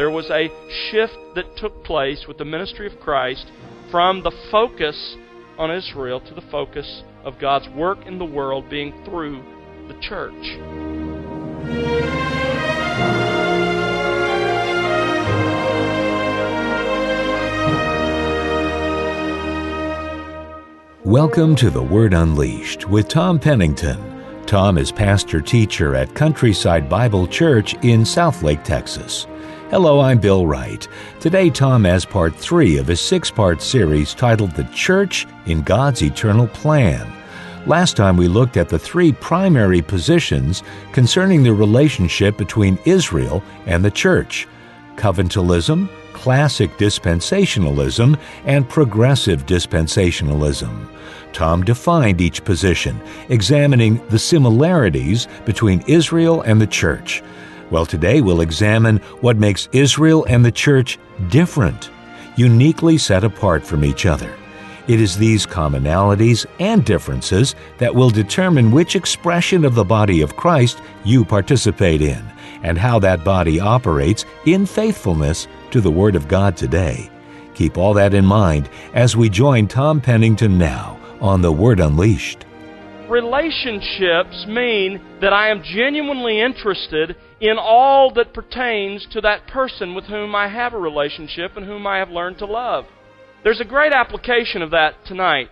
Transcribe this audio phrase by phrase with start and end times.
[0.00, 0.48] there was a
[0.90, 3.44] shift that took place with the ministry of Christ
[3.90, 5.14] from the focus
[5.58, 9.42] on Israel to the focus of God's work in the world being through
[9.88, 10.32] the church.
[21.04, 24.46] Welcome to The Word Unleashed with Tom Pennington.
[24.46, 29.26] Tom is pastor teacher at Countryside Bible Church in Southlake, Texas.
[29.70, 30.88] Hello, I'm Bill Wright.
[31.20, 36.02] Today, Tom has part three of his six part series titled The Church in God's
[36.02, 37.06] Eternal Plan.
[37.66, 43.84] Last time we looked at the three primary positions concerning the relationship between Israel and
[43.84, 44.48] the church
[44.96, 50.88] covenantalism, classic dispensationalism, and progressive dispensationalism.
[51.32, 57.22] Tom defined each position, examining the similarities between Israel and the church.
[57.70, 61.90] Well, today we'll examine what makes Israel and the church different,
[62.36, 64.36] uniquely set apart from each other.
[64.88, 70.36] It is these commonalities and differences that will determine which expression of the body of
[70.36, 72.24] Christ you participate in
[72.64, 77.08] and how that body operates in faithfulness to the Word of God today.
[77.54, 82.44] Keep all that in mind as we join Tom Pennington now on The Word Unleashed.
[83.08, 90.04] Relationships mean that I am genuinely interested in all that pertains to that person with
[90.04, 92.84] whom I have a relationship and whom I have learned to love.
[93.42, 95.48] There's a great application of that tonight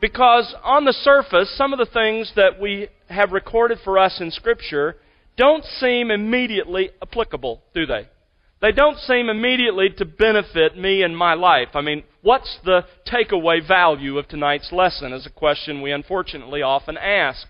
[0.00, 4.30] because on the surface, some of the things that we have recorded for us in
[4.30, 4.96] Scripture
[5.36, 8.08] don't seem immediately applicable, do they?
[8.60, 11.68] They don't seem immediately to benefit me and my life.
[11.74, 16.96] I mean, what's the takeaway value of tonight's lesson is a question we unfortunately often
[16.96, 17.48] ask.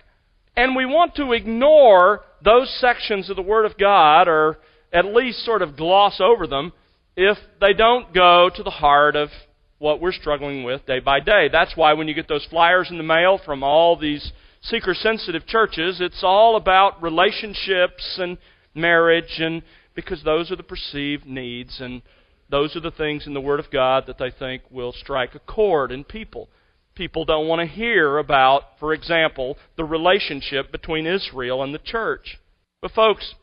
[0.57, 4.59] And we want to ignore those sections of the Word of God, or
[4.93, 6.73] at least sort of gloss over them,
[7.17, 9.31] if they don't go to the heart of
[9.79, 11.49] what we're struggling with day by day.
[11.51, 14.33] That's why when you get those flyers in the mail from all these
[14.63, 18.39] seeker sensitive churches, it's all about relationships and
[18.75, 19.63] marriage, and
[19.95, 22.03] because those are the perceived needs, and
[22.51, 25.41] those are the things in the Word of God that they think will strike a
[25.41, 26.49] chord in people.
[26.95, 32.39] People don't want to hear about, for example, the relationship between Israel and the church.
[32.81, 33.35] But, folks,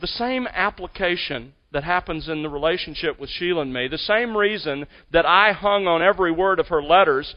[0.00, 4.86] the same application that happens in the relationship with Sheila and me, the same reason
[5.10, 7.34] that I hung on every word of her letters,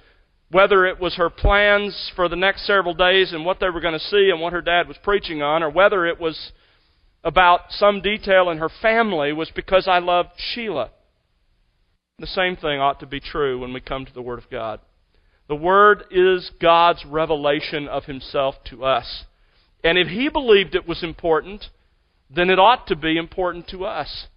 [0.52, 3.98] whether it was her plans for the next several days and what they were going
[3.98, 6.52] to see and what her dad was preaching on, or whether it was
[7.24, 10.92] about some detail in her family, was because I loved Sheila.
[12.20, 14.80] The same thing ought to be true when we come to the Word of God.
[15.48, 19.26] The Word is God's revelation of Himself to us.
[19.84, 21.66] And if He believed it was important,
[22.30, 24.28] then it ought to be important to us.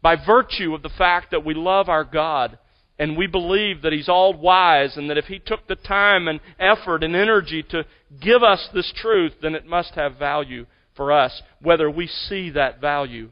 [0.00, 2.58] By virtue of the fact that we love our God
[2.98, 6.40] and we believe that He's all wise and that if He took the time and
[6.58, 7.84] effort and energy to
[8.20, 12.80] give us this truth, then it must have value for us, whether we see that
[12.80, 13.30] value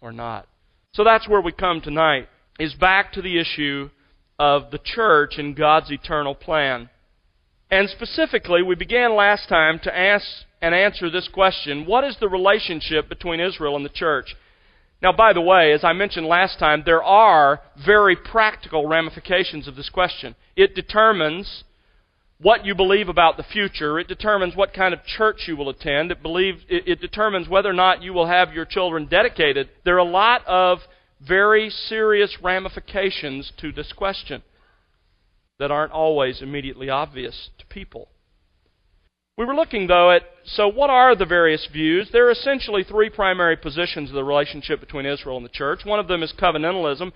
[0.00, 0.48] or not.
[0.94, 2.28] So that's where we come tonight,
[2.58, 3.90] is back to the issue
[4.38, 6.90] of the church in God's eternal plan.
[7.70, 10.24] And specifically, we began last time to ask
[10.62, 14.36] and answer this question What is the relationship between Israel and the church?
[15.02, 19.76] Now, by the way, as I mentioned last time, there are very practical ramifications of
[19.76, 20.34] this question.
[20.56, 21.64] It determines
[22.38, 23.98] what you believe about the future.
[23.98, 26.10] It determines what kind of church you will attend.
[26.10, 29.68] It, believes, it, it determines whether or not you will have your children dedicated.
[29.84, 30.78] There are a lot of
[31.20, 34.42] very serious ramifications to this question
[35.58, 38.08] that aren't always immediately obvious to people.
[39.38, 42.08] We were looking, though, at so what are the various views?
[42.10, 45.80] There are essentially three primary positions of the relationship between Israel and the church.
[45.84, 47.12] One of them is covenantalism.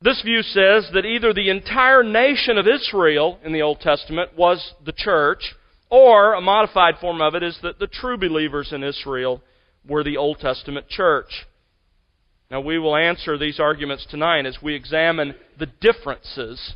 [0.00, 4.72] This view says that either the entire nation of Israel in the Old Testament was
[4.84, 5.54] the church,
[5.90, 9.42] or a modified form of it is that the true believers in Israel
[9.86, 11.46] were the Old Testament church.
[12.50, 16.74] Now, we will answer these arguments tonight as we examine the differences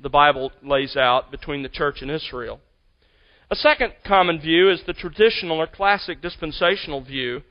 [0.00, 2.60] the Bible lays out between the church and Israel.
[3.50, 7.42] A second common view is the traditional or classic dispensational view.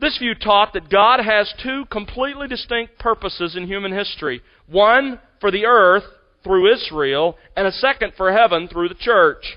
[0.00, 5.50] This view taught that God has two completely distinct purposes in human history one for
[5.50, 6.04] the earth
[6.42, 9.56] through Israel, and a second for heaven through the church.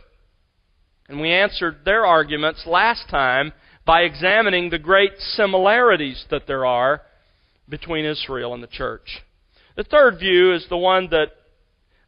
[1.09, 3.51] And we answered their arguments last time
[3.87, 7.01] by examining the great similarities that there are
[7.69, 9.23] between Israel and the church.
[9.77, 11.29] The third view is the one that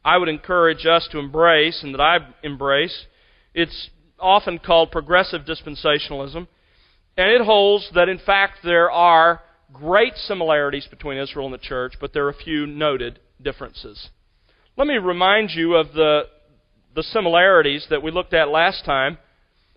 [0.04, 3.06] I would encourage us to embrace and that I embrace.
[3.54, 3.88] It's
[4.18, 6.46] often called progressive dispensationalism,
[7.16, 9.40] and it holds that in fact there are
[9.72, 14.10] great similarities between Israel and the church, but there are a few noted differences.
[14.76, 16.24] Let me remind you of the,
[16.94, 19.16] the similarities that we looked at last time.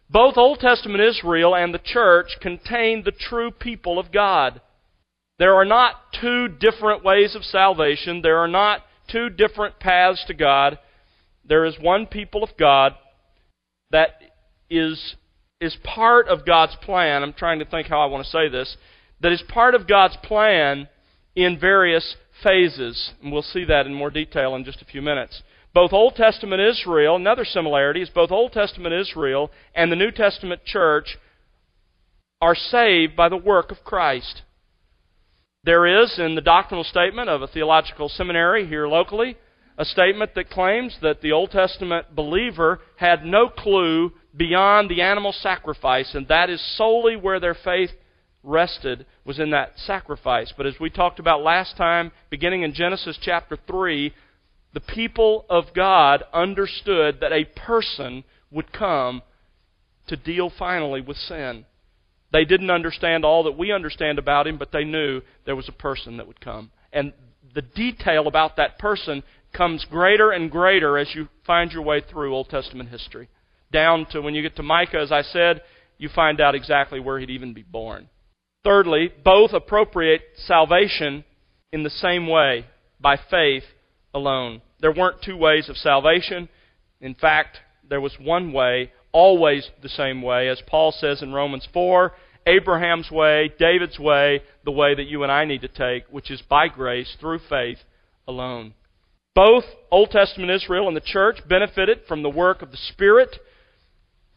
[0.10, 4.62] Both Old Testament Israel and the church contain the true people of God.
[5.40, 8.22] There are not two different ways of salvation.
[8.22, 10.78] There are not two different paths to God.
[11.46, 12.94] There is one people of God
[13.92, 14.10] that
[14.70, 15.16] is,
[15.60, 17.24] is part of God's plan.
[17.24, 18.78] I'm trying to think how I want to say this.
[19.22, 20.88] That is part of God's plan
[21.36, 23.12] in various phases.
[23.22, 25.42] And we'll see that in more detail in just a few minutes.
[25.74, 30.64] Both Old Testament Israel, another similarity is both Old Testament Israel and the New Testament
[30.66, 31.18] church
[32.40, 34.44] are saved by the work of Christ.
[35.64, 39.38] There is, in the doctrinal statement of a theological seminary here locally,
[39.78, 45.32] a statement that claims that the Old Testament believer had no clue beyond the animal
[45.32, 47.92] sacrifice, and that is solely where their faith
[48.44, 50.54] rested, was in that sacrifice.
[50.56, 54.14] But as we talked about last time, beginning in Genesis chapter 3,
[54.74, 59.22] the people of God understood that a person would come
[60.08, 61.66] to deal finally with sin.
[62.32, 65.74] They didn't understand all that we understand about him, but they knew there was a
[65.74, 66.72] person that would come.
[66.92, 67.14] And
[67.54, 69.22] the detail about that person
[69.56, 73.30] comes greater and greater as you find your way through Old Testament history.
[73.72, 75.62] Down to when you get to Micah, as I said,
[76.00, 78.10] you find out exactly where he'd even be born.
[78.64, 81.24] Thirdly, both appropriate salvation
[81.72, 82.66] in the same way,
[83.00, 83.64] by faith
[84.14, 84.62] alone.
[84.80, 86.50] There weren't two ways of salvation.
[87.02, 87.58] In fact,
[87.88, 90.48] there was one way, always the same way.
[90.50, 92.14] As Paul says in Romans 4,
[92.46, 96.42] Abraham's way, David's way, the way that you and I need to take, which is
[96.42, 97.80] by grace through faith
[98.28, 98.74] alone.
[99.36, 103.30] Both Old Testament Israel and the church benefited from the work of the Spirit,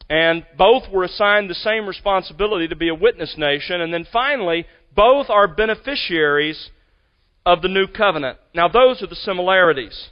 [0.08, 3.80] and both were assigned the same responsibility to be a witness nation.
[3.80, 6.70] And then finally, both are beneficiaries
[7.46, 8.38] of the new covenant.
[8.54, 10.08] Now, those are the similarities.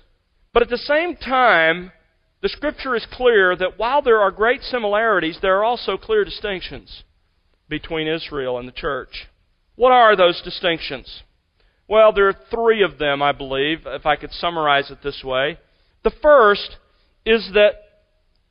[0.54, 1.90] But at the same time,
[2.40, 7.02] the Scripture is clear that while there are great similarities, there are also clear distinctions
[7.68, 9.26] between Israel and the church.
[9.74, 11.22] What are those distinctions?
[11.88, 15.58] Well, there are three of them, I believe, if I could summarize it this way.
[16.04, 16.76] The first
[17.26, 17.72] is that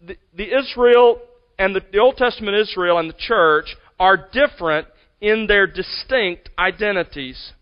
[0.01, 1.21] the, the Israel
[1.57, 4.87] and the, the Old Testament Israel and the church are different
[5.21, 7.53] in their distinct identities.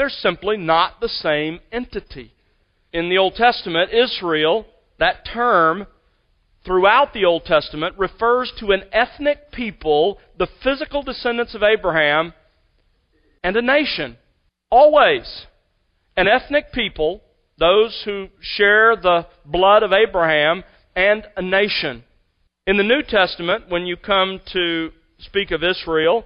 [0.00, 2.32] They're simply not the same entity.
[2.90, 4.64] In the Old Testament, Israel,
[4.98, 5.86] that term
[6.64, 12.32] throughout the Old Testament refers to an ethnic people, the physical descendants of Abraham,
[13.44, 14.16] and a nation.
[14.70, 15.44] Always.
[16.16, 17.20] An ethnic people,
[17.58, 20.64] those who share the blood of Abraham,
[20.96, 22.04] and a nation.
[22.66, 26.24] In the New Testament, when you come to speak of Israel,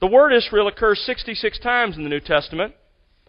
[0.00, 2.74] the word Israel occurs 66 times in the New Testament.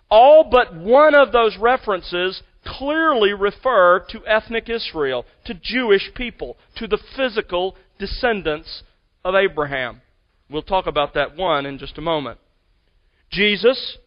[0.10, 6.88] All but one of those references clearly refer to ethnic Israel, to Jewish people, to
[6.88, 8.84] the physical descendants
[9.24, 10.02] of Abraham.
[10.50, 12.40] We'll talk about that one in just a moment.
[13.32, 13.98] Jesus,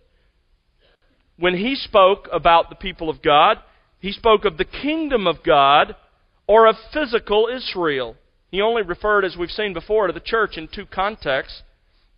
[1.36, 3.58] when he spoke about the people of God,
[4.00, 5.96] he spoke of the kingdom of God
[6.46, 8.16] or of physical Israel.
[8.50, 11.62] He only referred, as we've seen before, to the church in two contexts.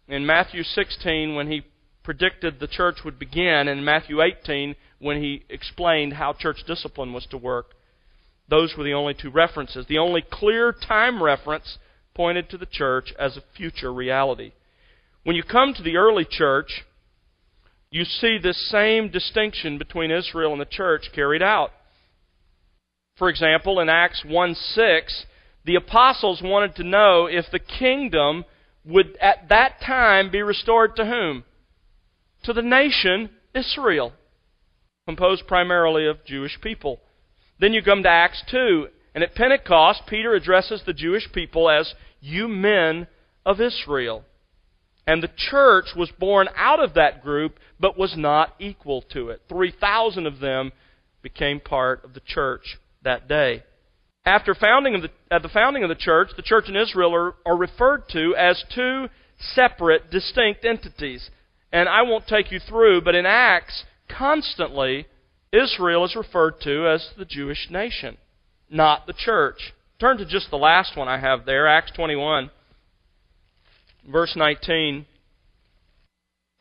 [0.06, 1.62] In Matthew 16, when he
[2.02, 7.26] predicted the church would begin, in Matthew 18, when he explained how church discipline was
[7.26, 7.74] to work.
[8.48, 9.86] Those were the only two references.
[9.86, 11.78] The only clear time reference
[12.14, 14.52] pointed to the church as a future reality.
[15.22, 16.84] When you come to the early church,
[17.90, 21.70] you see this same distinction between Israel and the church carried out.
[23.16, 25.26] For example, in Acts 1 6,
[25.64, 28.44] the apostles wanted to know if the kingdom
[28.84, 31.44] would at that time be restored to whom?
[32.44, 34.12] To the nation Israel
[35.06, 37.00] composed primarily of Jewish people.
[37.58, 41.94] Then you come to Acts 2, and at Pentecost, Peter addresses the Jewish people as,
[42.20, 43.06] You men
[43.44, 44.24] of Israel.
[45.06, 49.42] And the church was born out of that group, but was not equal to it.
[49.48, 50.72] 3,000 of them
[51.22, 53.64] became part of the church that day.
[54.24, 57.34] After founding of the, at the founding of the church, the church in Israel are,
[57.44, 59.08] are referred to as two
[59.54, 61.30] separate, distinct entities.
[61.72, 65.06] And I won't take you through, but in Acts, constantly,
[65.52, 68.16] Israel is referred to as the Jewish nation,
[68.68, 69.72] not the church.
[70.00, 72.50] Turn to just the last one I have there, Acts 21,
[74.10, 75.06] verse 19.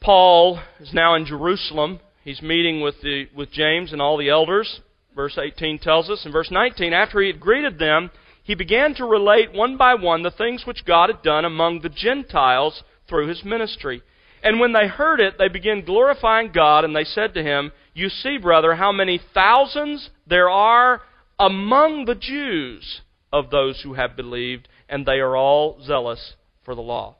[0.01, 1.99] Paul is now in Jerusalem.
[2.23, 4.81] He's meeting with, the, with James and all the elders.
[5.15, 6.25] Verse 18 tells us.
[6.25, 8.11] In verse 19, after he had greeted them,
[8.43, 11.89] he began to relate one by one the things which God had done among the
[11.89, 14.01] Gentiles through his ministry
[14.43, 18.09] And when they heard it, they began glorifying God, and they said to him, You
[18.09, 21.01] see, brother, how many thousands there are
[21.37, 26.81] among the Jews of those who have believed, and they are all zealous for the
[26.81, 27.15] law.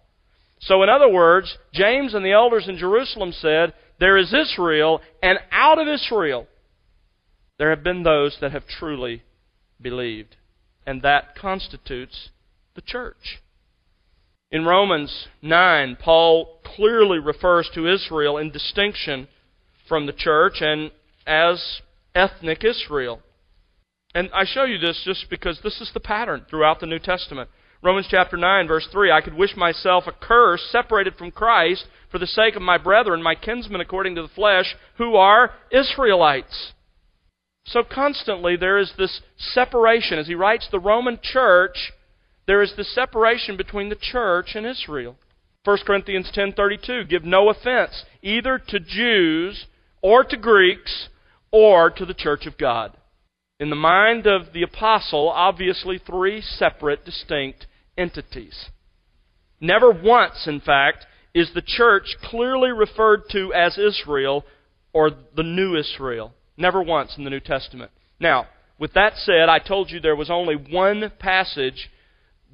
[0.60, 5.40] So, in other words, James and the elders in Jerusalem said, There is Israel, and
[5.52, 6.48] out of Israel
[7.60, 9.22] there have been those that have truly
[9.80, 10.38] believed.
[10.88, 12.30] And that constitutes
[12.74, 13.42] the church.
[14.52, 19.28] In Romans 9, Paul clearly refers to Israel in distinction
[19.88, 20.92] from the church and
[21.28, 21.82] as
[22.16, 23.22] ethnic Israel.
[24.16, 27.50] And I show you this just because this is the pattern throughout the New Testament.
[27.84, 32.18] Romans chapter 9, verse 3 I could wish myself a accursed, separated from Christ, for
[32.18, 36.74] the sake of my brethren, my kinsmen according to the flesh, who are Israelites.
[37.66, 40.18] So constantly there is this separation.
[40.18, 41.92] As he writes the Roman church,
[42.50, 45.16] there is the separation between the church and Israel.
[45.66, 49.68] 1 Corinthians 10:32 give no offense either to Jews
[50.02, 51.10] or to Greeks
[51.52, 52.98] or to the church of God.
[53.60, 58.72] In the mind of the apostle, obviously three separate distinct entities.
[59.62, 64.44] Never once, in fact, is the church clearly referred to as Israel
[64.92, 66.34] or the new Israel.
[66.58, 67.92] Never once in the New Testament.
[68.20, 68.48] Now,
[68.80, 71.92] with that said, I told you there was only one passage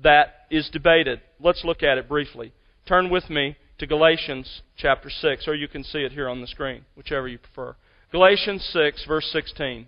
[0.04, 1.22] that is debated.
[1.40, 2.54] Let's look at it briefly.
[2.88, 6.48] Turn with me to Galatians chapter 6, or you can see it here on the
[6.48, 7.76] screen, whichever you prefer.
[8.12, 9.88] Galatians 6, verse 16.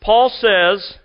[0.00, 0.98] Paul says,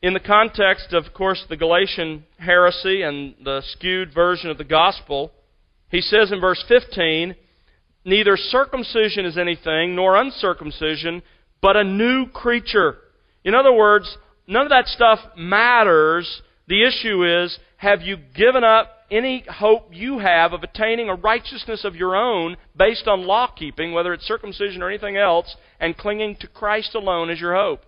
[0.00, 4.64] in the context of, of course, the Galatian heresy and the skewed version of the
[4.64, 5.32] gospel,
[5.90, 7.36] he says in verse 15,
[8.04, 11.22] Neither circumcision is anything, nor uncircumcision,
[11.60, 12.96] but a new creature.
[13.44, 14.16] In other words,
[14.48, 16.42] none of that stuff matters.
[16.68, 21.84] The issue is, have you given up any hope you have of attaining a righteousness
[21.84, 26.36] of your own based on law keeping, whether it's circumcision or anything else, and clinging
[26.36, 27.80] to Christ alone as your hope?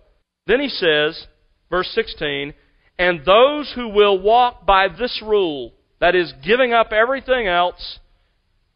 [0.45, 1.27] Then he says,
[1.69, 2.53] verse 16,
[2.99, 7.99] and those who will walk by this rule, that is, giving up everything else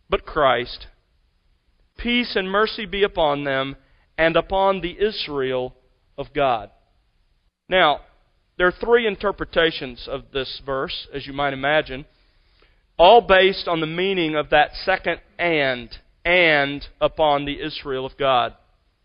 [0.10, 0.88] but Christ,
[1.98, 3.76] peace and mercy be upon them
[4.18, 5.76] and upon the Israel
[6.18, 6.72] of God.
[7.70, 8.02] Now,
[8.60, 12.06] there are three interpretations of this verse, as you might imagine,
[12.98, 15.90] all based on the meaning of that second and,
[16.26, 18.54] and upon the Israel of God.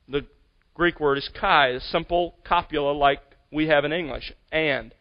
[0.08, 0.26] The
[0.74, 3.20] Greek word is kai, a simple copula like
[3.52, 4.92] we have in English, and.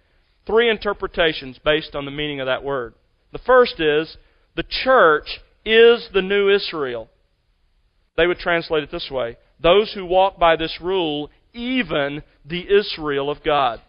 [0.46, 2.94] Three interpretations based on the meaning of that word.
[3.32, 4.18] The first is
[4.56, 7.10] the church is the new Israel.
[8.18, 13.32] They would translate it this way Those who walk by this rule, even the Israel
[13.32, 13.82] of God.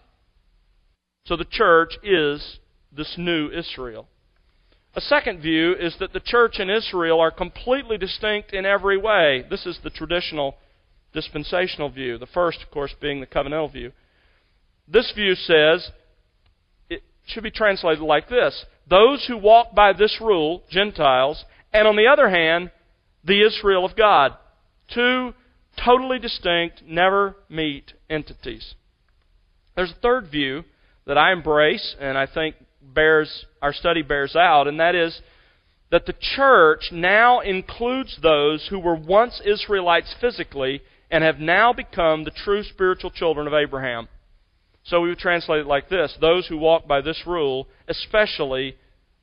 [1.27, 2.59] So the church is
[2.95, 4.09] this new Israel.
[4.95, 9.45] A second view is that the church and Israel are completely distinct in every way.
[9.49, 10.57] This is the traditional
[11.15, 12.19] dispensational view.
[12.19, 13.93] The first, of course, being the covenantal view.
[14.87, 15.91] This view says
[16.91, 21.97] it should be translated like this Those who walk by this rule, Gentiles, and on
[21.97, 22.71] the other hand,
[23.25, 24.33] the Israel of God.
[24.93, 25.33] Two
[25.83, 28.75] totally distinct, never meet entities.
[29.75, 30.65] There's a third view
[31.07, 35.21] that I embrace and I think bears our study bears out, and that is
[35.91, 42.25] that the church now includes those who were once Israelites physically and have now become
[42.25, 44.09] the true spiritual children of Abraham.
[44.85, 48.77] So we would translate it like this those who walk by this rule, especially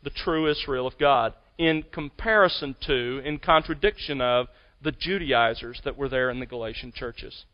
[0.03, 4.47] the true Israel of God in comparison to, in contradiction of,
[4.83, 7.45] the Judaizers that were there in the Galatian churches.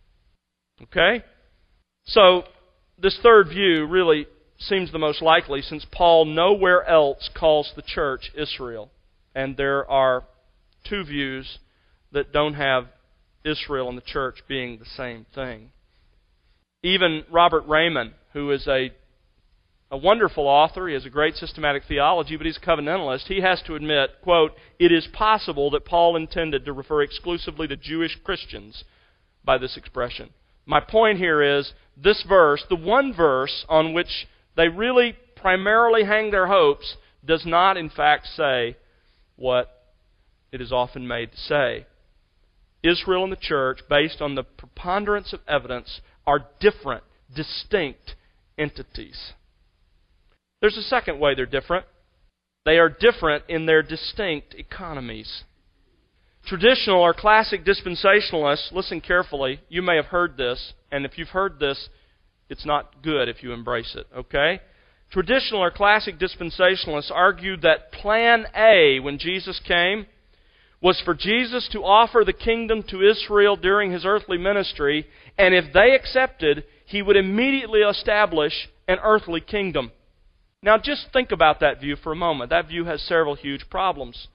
[0.84, 1.26] Okay?
[2.06, 2.44] So,
[2.98, 4.28] this third view really
[4.60, 8.92] seems the most likely since Paul nowhere else calls the church Israel.
[9.36, 10.24] And there are
[10.90, 11.60] two views
[12.12, 12.88] that don't have
[13.46, 15.72] Israel and the church being the same thing.
[16.84, 18.92] Even Robert Reymond, who is a
[19.90, 20.88] a wonderful author.
[20.88, 23.28] He has a great systematic theology, but he's a covenantalist.
[23.28, 27.78] He has to admit, quote, it is possible that Paul intended to refer exclusively to
[27.78, 28.84] Jewish Christians
[29.44, 30.30] by this expression.
[30.66, 36.32] My point here is this verse, the one verse on which they really primarily hang
[36.32, 38.78] their hopes, does not in fact say
[39.36, 39.70] what
[40.52, 41.86] it is often made to say.
[42.84, 47.04] Israel and the church, based on the preponderance of evidence, are different,
[47.36, 48.16] distinct
[48.58, 49.34] entities.
[50.62, 51.86] There's a second way they're different.
[52.66, 55.44] They are different in their distinct economies.
[56.48, 61.60] Traditional or classic dispensationalists, listen carefully, you may have heard this, and if you've heard
[61.60, 61.90] this,
[62.50, 64.62] it's not good if you embrace it, okay?
[65.12, 70.06] Traditional or classic dispensationalists argued that plan A, when Jesus came,
[70.82, 75.06] was for Jesus to offer the kingdom to Israel during his earthly ministry,
[75.38, 79.92] and if they accepted, he would immediately establish an earthly kingdom.
[80.64, 82.52] Now, just think about that view for a moment.
[82.52, 84.28] That view has several huge problems.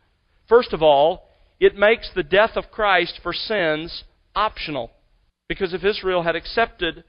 [0.47, 1.29] First of all,
[1.63, 4.03] it makes the death of Christ for sins
[4.35, 4.91] optional.
[5.49, 7.05] Because if Israel had accepted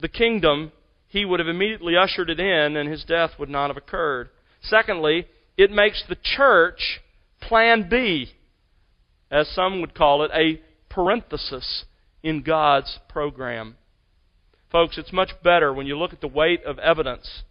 [0.00, 0.72] the kingdom,
[1.06, 4.30] he would have immediately ushered it in and his death would not have occurred.
[4.62, 7.00] Secondly, it makes the church
[7.40, 8.32] plan B,
[9.30, 10.60] as some would call it, a
[10.92, 11.84] parenthesis
[12.24, 13.76] in God's program.
[14.72, 17.44] Folks, it's much better when you look at the weight of evidence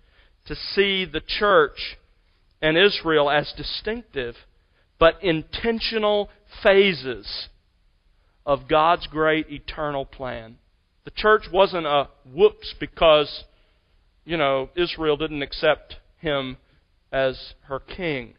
[0.48, 1.96] to see the church
[2.62, 4.36] and Israel as distinctive
[5.00, 6.30] but intentional
[6.64, 7.50] phases
[8.46, 10.58] of God's great eternal plan.
[11.04, 13.44] The church wasn't a whoops because,
[14.24, 16.58] you know, Israel didn't accept him
[17.12, 18.36] as her king.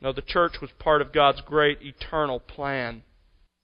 [0.00, 3.02] No, the church was part of God's great eternal plan.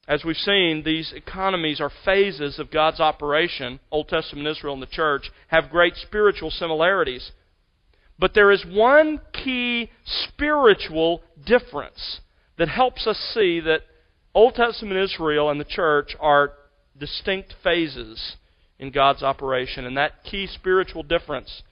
[0.07, 3.81] As we've seen, these economies are phases of God's operation.
[3.91, 7.31] Old Testament Israel and the church have great spiritual similarities.
[8.19, 12.21] But there is one key spiritual difference
[12.59, 13.83] that helps us see that
[14.35, 16.53] Old Testament Israel and the church are
[16.99, 18.37] distinct phases
[18.79, 19.85] in God's operation.
[19.85, 21.63] And that key spiritual difference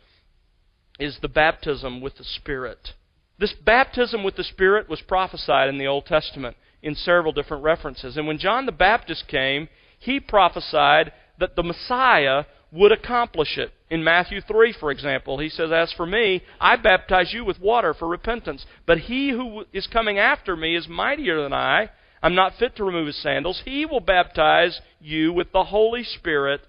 [0.98, 2.90] is the baptism with the Spirit.
[3.38, 8.16] This baptism with the Spirit was prophesied in the Old Testament in several different references.
[8.16, 9.68] And when John the Baptist came,
[9.98, 13.72] he prophesied that the Messiah would accomplish it.
[13.92, 17.92] In Matthew 3, for example, he says, As for me, I baptize you with water
[17.92, 21.90] for repentance, but he who is coming after me is mightier than I.
[22.22, 23.60] I'm not fit to remove his sandals.
[23.66, 26.62] He will baptize you with the Holy Spirit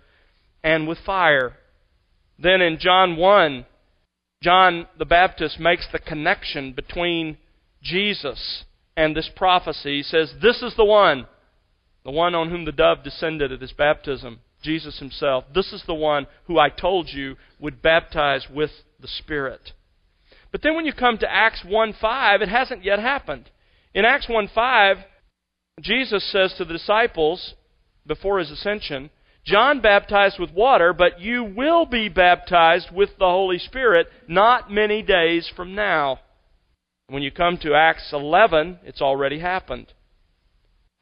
[0.66, 1.54] and with fire.
[2.38, 3.68] Then in John 1,
[4.42, 7.38] John the Baptist makes the connection between
[7.82, 8.66] Jesus
[8.98, 10.00] and this prophecy.
[10.00, 11.28] He says, This is the one,
[12.04, 14.42] the one on whom the dove descended at his baptism.
[14.64, 15.46] Jesus himself.
[15.54, 19.74] This is the one who I told you would baptize with the Spirit.
[20.52, 23.50] But then when you come to Acts 1:5, it hasn't yet happened.
[23.94, 25.04] In Acts 1:5,
[25.82, 27.56] Jesus says to the disciples
[28.06, 29.10] before his ascension,
[29.46, 35.02] John baptized with water, but you will be baptized with the Holy Spirit not many
[35.02, 36.20] days from now.
[37.08, 39.92] When you come to Acts 11, it's already happened.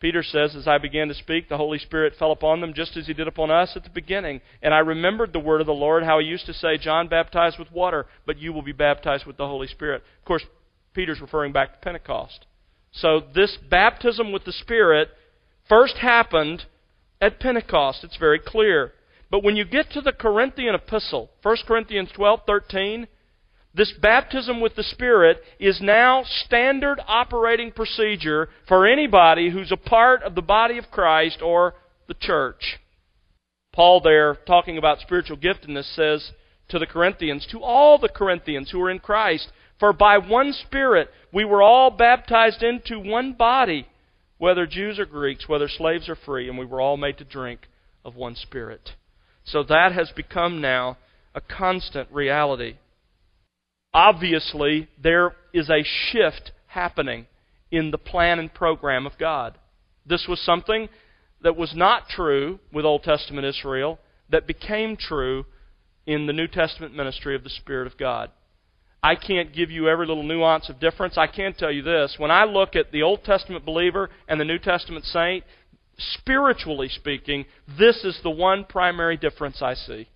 [0.01, 3.05] Peter says, As I began to speak, the Holy Spirit fell upon them just as
[3.05, 4.41] he did upon us at the beginning.
[4.61, 7.59] And I remembered the word of the Lord, how he used to say, John baptized
[7.59, 10.01] with water, but you will be baptized with the Holy Spirit.
[10.19, 10.43] Of course,
[10.93, 12.47] Peter's referring back to Pentecost.
[12.91, 15.09] So this baptism with the Spirit
[15.69, 16.65] first happened
[17.21, 18.03] at Pentecost.
[18.03, 18.93] It's very clear.
[19.29, 23.07] But when you get to the Corinthian epistle, 1 Corinthians 12:13,
[23.73, 30.23] this baptism with the Spirit is now standard operating procedure for anybody who's a part
[30.23, 31.75] of the body of Christ or
[32.07, 32.79] the church.
[33.73, 36.31] Paul, there, talking about spiritual giftedness, says
[36.67, 41.09] to the Corinthians, to all the Corinthians who are in Christ, for by one Spirit
[41.31, 43.87] we were all baptized into one body,
[44.37, 47.61] whether Jews or Greeks, whether slaves or free, and we were all made to drink
[48.03, 48.91] of one Spirit.
[49.45, 50.97] So that has become now
[51.33, 52.75] a constant reality
[53.93, 57.27] obviously there is a shift happening
[57.71, 59.57] in the plan and program of God.
[60.05, 60.89] This was something
[61.41, 63.99] that was not true with Old Testament Israel
[64.29, 65.45] that became true
[66.05, 68.31] in the New Testament ministry of the Spirit of God.
[69.03, 71.17] I can't give you every little nuance of difference.
[71.17, 72.15] I can tell you this.
[72.17, 75.43] When I look at the Old Testament believer and the New Testament saint,
[75.97, 77.45] spiritually speaking,
[77.79, 80.07] this is the one primary difference I see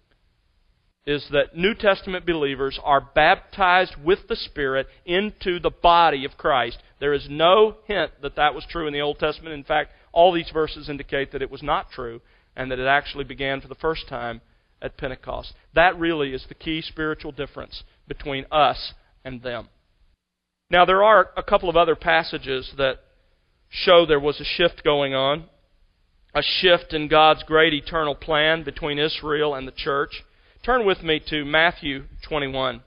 [1.05, 6.77] is that New Testament believers are baptized with the Spirit into the body of Christ.
[6.99, 9.53] There is no hint that that was true in the Old Testament.
[9.53, 12.21] In fact, all these verses indicate that it was not true
[12.55, 14.41] and that it actually began for the first time
[14.81, 15.53] at Pentecost.
[15.75, 19.69] That really is the key spiritual difference between us and them.
[20.71, 22.99] Now, there are a couple of other passages that
[23.69, 25.45] show there was a shift going on,
[26.33, 30.23] a shift in God's great eternal plan between Israel and the church.
[30.65, 32.81] Turn with me to Matthew 21.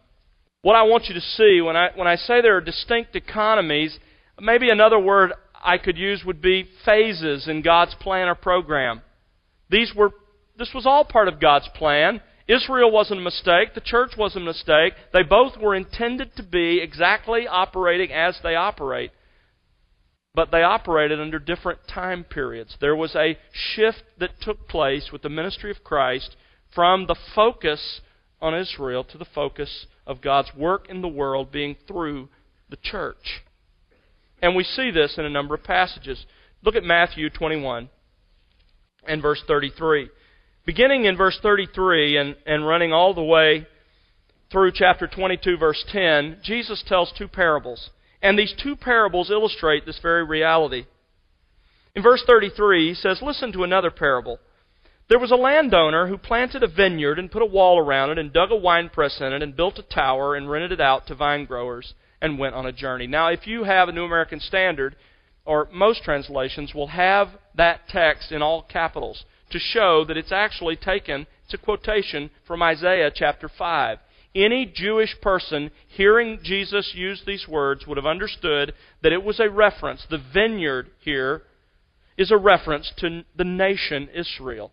[0.63, 3.97] What I want you to see when I, when I say there are distinct economies,
[4.41, 9.03] maybe another word I could use would be phases in God's plan or program.
[9.71, 10.11] These were,
[10.59, 12.21] this was all part of God's plan.
[12.49, 13.75] Israel wasn't a mistake.
[13.77, 14.95] The church wasn't a mistake.
[15.13, 19.13] They both were intended to be exactly operating as they operate.
[20.35, 22.77] But they operated under different time periods.
[22.81, 26.35] There was a shift that took place with the ministry of Christ
[26.75, 28.01] from the focus
[28.41, 32.29] on Israel to the focus of God's work in the world being through
[32.71, 33.43] the church.
[34.41, 36.25] And we see this in a number of passages.
[36.63, 37.89] Look at Matthew 21
[39.07, 40.09] and verse 33.
[40.65, 43.67] Beginning in verse 33 and, and running all the way
[44.51, 47.91] through chapter 22, verse 10, Jesus tells two parables.
[48.23, 50.87] And these two parables illustrate this very reality.
[51.95, 54.39] In verse 33, he says, Listen to another parable.
[55.09, 58.31] There was a landowner who planted a vineyard and put a wall around it and
[58.31, 61.47] dug a winepress in it and built a tower and rented it out to vine
[61.47, 63.07] growers and went on a journey.
[63.07, 64.97] Now, if you have a New American Standard,
[65.47, 70.77] or most translations will have that text in all capitals to show that it's actually
[70.77, 73.99] taken, it's a quotation from Isaiah chapter 5.
[74.35, 79.49] Any Jewish person hearing Jesus use these words would have understood that it was a
[79.49, 80.07] reference.
[80.11, 81.45] The vineyard here
[82.19, 84.71] is a reference to the nation Israel.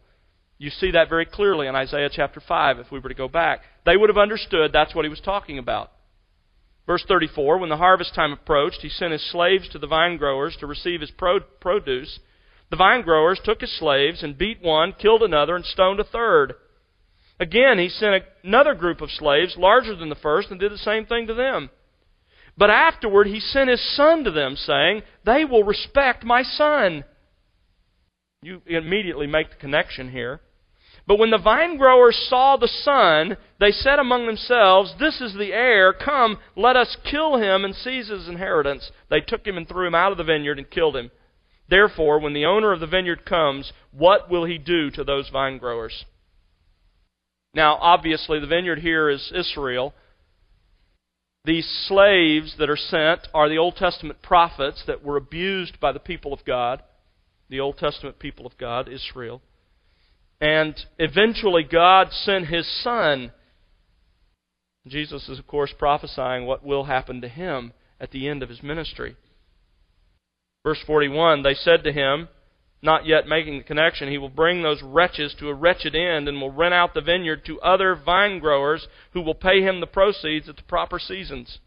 [0.57, 3.61] You see that very clearly in Isaiah chapter 5 if we were to go back.
[3.85, 5.91] They would have understood that's what he was talking about.
[6.87, 10.55] Verse 34 When the harvest time approached, he sent his slaves to the vine growers
[10.59, 12.19] to receive his produce.
[12.69, 16.55] The vine growers took his slaves and beat one, killed another, and stoned a third.
[17.39, 21.05] Again, he sent another group of slaves, larger than the first, and did the same
[21.05, 21.69] thing to them.
[22.57, 27.03] But afterward, he sent his son to them, saying, They will respect my son.
[28.41, 30.39] You immediately make the connection here.
[31.07, 35.53] But when the vine growers saw the son, they said among themselves, This is the
[35.53, 35.93] heir.
[35.93, 38.91] Come, let us kill him and seize his inheritance.
[39.09, 41.11] They took him and threw him out of the vineyard and killed him.
[41.69, 45.59] Therefore, when the owner of the vineyard comes, what will he do to those vine
[45.59, 46.05] growers?
[47.53, 49.93] Now, obviously, the vineyard here is Israel.
[51.45, 55.99] These slaves that are sent are the Old Testament prophets that were abused by the
[55.99, 56.81] people of God,
[57.49, 59.41] the Old Testament people of God, Israel.
[60.41, 63.31] And eventually, God sent his son.
[64.87, 68.61] Jesus is, of course, prophesying what will happen to him at the end of his
[68.61, 69.15] ministry.
[70.63, 72.27] Verse 41 They said to him,
[72.85, 76.39] not yet making the connection, he will bring those wretches to a wretched end and
[76.39, 80.47] will rent out the vineyard to other vine growers who will pay him the proceeds
[80.47, 81.59] at the proper seasons.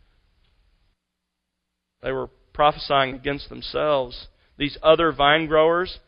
[2.02, 4.28] They were prophesying against themselves.
[4.57, 5.98] These other vine growers,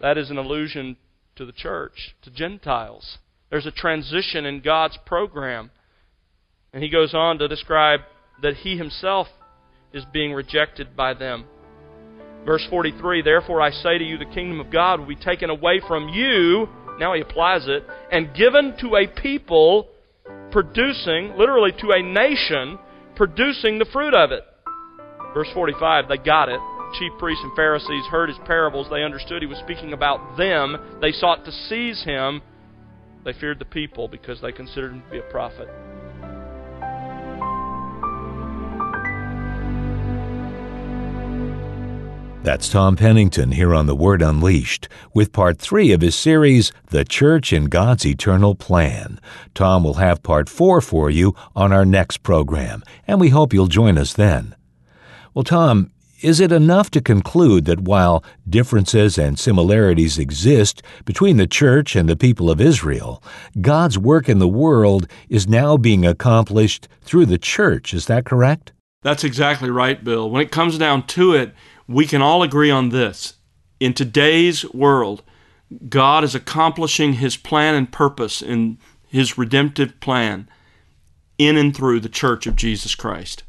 [0.00, 0.96] that is an allusion
[1.36, 3.18] to the church, to Gentiles.
[3.50, 5.70] There's a transition in God's program.
[6.72, 8.00] And he goes on to describe
[8.42, 9.28] that he himself
[9.92, 11.44] is being rejected by them.
[12.44, 15.80] Verse 43 Therefore I say to you, the kingdom of God will be taken away
[15.86, 16.68] from you,
[16.98, 19.88] now he applies it, and given to a people
[20.50, 22.78] producing, literally to a nation,
[23.16, 24.42] producing the fruit of it.
[25.32, 26.60] Verse 45 They got it
[26.98, 30.76] chief priests and Pharisees heard his parables, they understood he was speaking about them.
[31.00, 32.42] They sought to seize him.
[33.24, 35.68] They feared the people because they considered him to be a prophet.
[42.44, 47.02] That's Tom Pennington here on The Word Unleashed with part three of his series, The
[47.02, 49.18] Church in God's Eternal Plan.
[49.54, 53.66] Tom will have part four for you on our next program, and we hope you'll
[53.66, 54.54] join us then.
[55.32, 55.90] Well, Tom,
[56.24, 62.08] is it enough to conclude that while differences and similarities exist between the church and
[62.08, 63.22] the people of Israel,
[63.60, 67.92] God's work in the world is now being accomplished through the church?
[67.92, 68.72] Is that correct?
[69.02, 70.30] That's exactly right, Bill.
[70.30, 71.52] When it comes down to it,
[71.86, 73.34] we can all agree on this.
[73.78, 75.22] In today's world,
[75.90, 80.48] God is accomplishing His plan and purpose in His redemptive plan
[81.36, 83.42] in and through the church of Jesus Christ.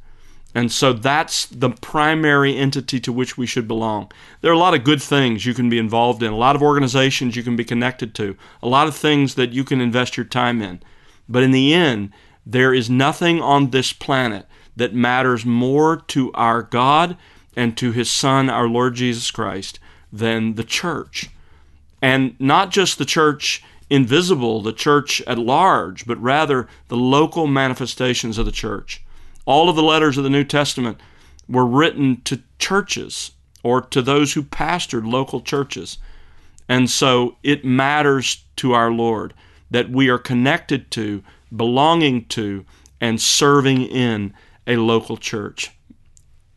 [0.56, 4.10] And so that's the primary entity to which we should belong.
[4.39, 6.63] There are a lot of good things you can be involved in, a lot of
[6.63, 10.26] organizations you can be connected to, a lot of things that you can invest your
[10.26, 10.82] time in.
[11.28, 12.12] But in the end,
[12.46, 17.18] there is nothing on this planet that matters more to our God
[17.58, 19.80] and to His Son, our Lord Jesus Christ,
[20.12, 21.30] than the church.
[22.02, 28.38] And not just the church invisible, the church at large, but rather the local manifestations
[28.38, 29.02] of the church.
[29.45, 30.99] All of the letters of the New Testament
[31.47, 33.31] were written to churches
[33.63, 35.97] or to those who pastored local churches.
[36.67, 39.34] And so it matters to our Lord
[39.69, 41.23] that we are connected to,
[41.55, 42.65] belonging to,
[43.01, 44.34] and serving in
[44.65, 45.71] a local church.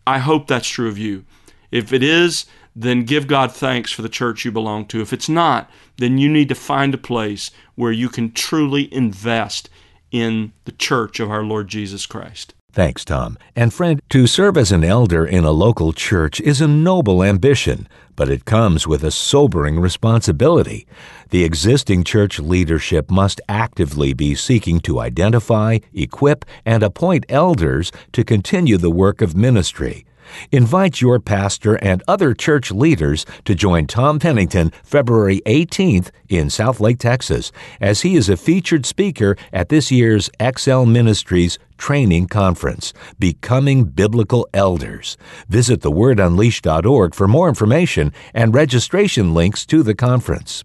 [0.07, 1.24] I hope that's true of you.
[1.70, 5.01] If it is, then give God thanks for the church you belong to.
[5.01, 9.68] If it's not, then you need to find a place where you can truly invest
[10.11, 12.55] in the church of our Lord Jesus Christ.
[12.79, 13.37] Thanks, Tom.
[13.57, 17.88] And friend, to serve as an elder in a local church is a noble ambition,
[18.14, 20.87] but it comes with a sobering responsibility.
[21.31, 28.23] The existing church leadership must actively be seeking to identify, equip, and appoint elders to
[28.23, 30.05] continue the work of ministry.
[30.53, 36.99] Invite your pastor and other church leaders to join Tom Pennington February 18th in Southlake,
[36.99, 43.85] Texas, as he is a featured speaker at this year's XL Ministries training conference, Becoming
[43.85, 45.17] Biblical Elders.
[45.49, 50.64] Visit thewordunleashed.org for more information and registration links to the conference.